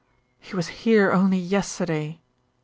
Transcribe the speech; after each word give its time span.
"He 0.39 0.55
was 0.55 0.69
here 0.81 1.11
only 1.11 1.37
yesterday." 1.37 2.21